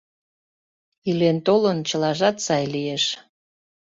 Илен-толын, 1.09 1.77
чылажат 1.87 2.37
сай 2.45 2.63
лиеш. 2.73 3.03